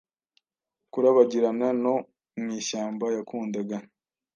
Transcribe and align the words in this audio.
Kurabagirana 0.91 1.67
no 1.83 1.95
mwishyamba 2.41 3.05
yakundaga 3.15 3.77